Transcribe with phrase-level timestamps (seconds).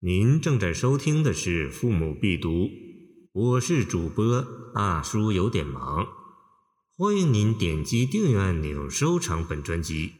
[0.00, 2.50] 您正在收听的是《父母必读》，
[3.32, 6.06] 我是主播大叔，有点忙。
[6.98, 10.12] 欢迎您点击订阅按钮，收藏本专辑。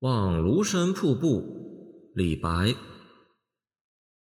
[0.00, 2.76] 望庐山瀑布，李白。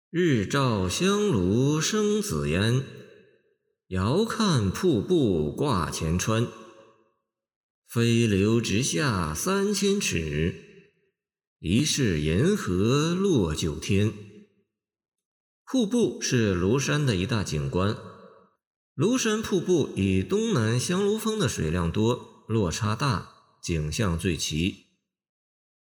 [0.09, 2.83] 日照香炉生紫烟，
[3.87, 6.45] 遥看瀑布挂前川。
[7.87, 10.53] 飞流直下三千尺，
[11.59, 14.11] 疑是银河落九天。
[15.73, 17.97] 瀑布是庐山的一大景观。
[18.95, 24.85] 庐山瀑布以东南香炉峰的水量多、落差大，景象最奇。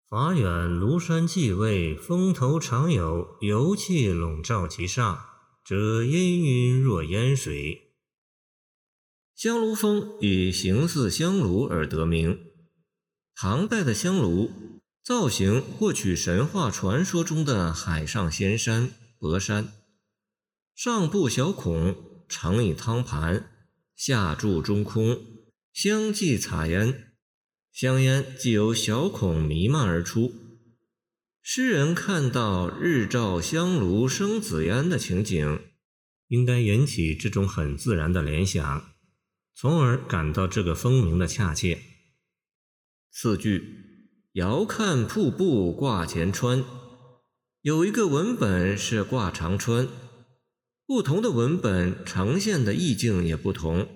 [0.10, 5.22] 法远庐山气味，峰头常有油气笼罩其上，
[5.64, 7.94] 遮阴云若烟水。
[9.34, 12.38] 香炉峰以形似香炉而得名。
[13.34, 14.52] 唐代的香炉
[15.02, 18.92] 造型获取神话传说中的海上仙山。
[19.20, 19.74] 博山
[20.74, 23.52] 上部小孔，盛以汤盘，
[23.94, 25.20] 下注中空，
[25.74, 27.16] 香气擦烟，
[27.74, 30.34] 香烟即由小孔弥漫而出。
[31.42, 35.64] 诗人看到日照香炉生紫烟的情景，
[36.30, 38.92] 应该引起这种很自然的联想，
[39.54, 41.82] 从而感到这个风名的恰切。
[43.12, 46.64] 四句：遥看瀑布挂前川。
[47.62, 49.90] 有一个文本是挂长川，
[50.86, 53.90] 不同的文本呈现的意境也不同。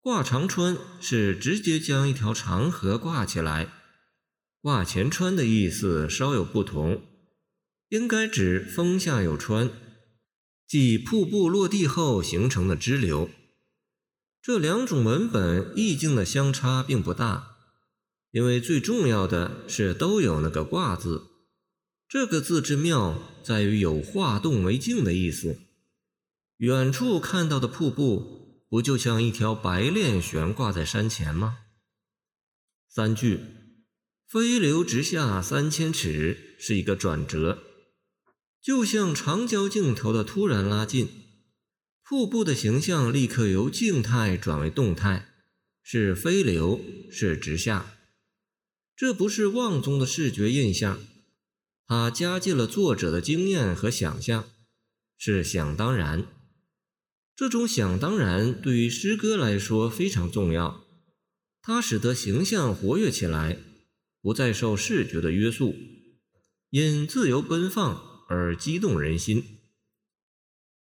[0.00, 3.72] 挂长川是直接将一条长河挂起来，
[4.60, 7.02] 挂前川的意思稍有不同，
[7.88, 9.70] 应该指峰下有川，
[10.68, 13.28] 即瀑布落地后形成的支流。
[14.40, 17.56] 这两种文本意境的相差并不大，
[18.30, 21.27] 因为最重要的是都有那个挂字。
[22.08, 25.60] 这个字之妙在于有化动为静的意思。
[26.56, 31.58] 远处看到的瀑布，不就像一条白链悬挂在山前吗？
[32.88, 33.40] 三句
[34.26, 37.62] “飞流直下三千尺”是一个转折，
[38.62, 41.10] 就像长焦镜头的突然拉近，
[42.02, 45.28] 瀑布的形象立刻由静态转为动态，
[45.82, 46.80] 是飞流，
[47.10, 47.94] 是直下。
[48.96, 50.98] 这不是望中的视觉印象。
[51.88, 54.50] 他加进了作者的经验和想象，
[55.16, 56.26] 是想当然。
[57.34, 60.84] 这种想当然对于诗歌来说非常重要，
[61.62, 63.58] 它使得形象活跃起来，
[64.20, 65.74] 不再受视觉的约束，
[66.68, 69.60] 因自由奔放而激动人心。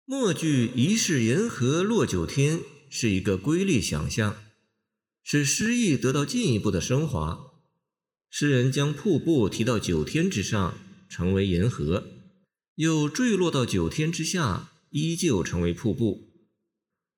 [0.05, 2.61] 末句“疑是银河落九天”
[2.91, 4.43] 是一个瑰丽想象，
[5.23, 7.53] 使诗意得到进一步的升华。
[8.29, 10.77] 诗人将瀑布提到九天之上。
[11.09, 12.05] 成为银河，
[12.77, 16.29] 又坠落到九天之下，依旧成为瀑布。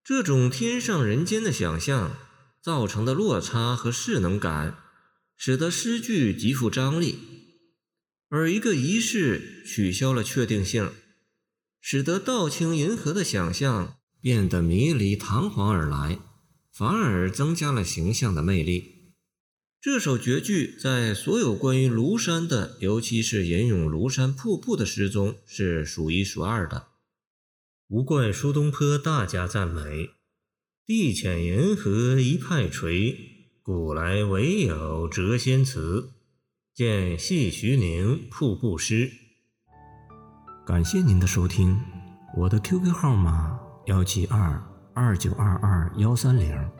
[0.03, 2.17] 这种天上人间的想象
[2.63, 4.79] 造成的落差和势能感，
[5.37, 7.15] 使得诗句极富张力；
[8.29, 10.91] 而一个仪式取消了确定性，
[11.81, 16.19] 使得道清银河的想象变得迷离堂皇而来，
[16.73, 19.00] 反而增加了形象的魅力。
[19.83, 26.89] 这首绝句在所有关于庐山的，尤其是吟咏庐山瀑布的诗中是数一数二的。
[27.89, 30.11] 无怪苏东坡大加赞美
[30.85, 33.17] ：“地浅银河一派垂，
[33.63, 36.11] 古来唯有谪仙词。”
[36.77, 39.09] 见谢徐宁《瀑布诗》。
[40.67, 41.81] 感谢您的收听，
[42.37, 44.63] 我的 QQ 号码幺七二
[44.95, 46.80] 二九二二幺三零。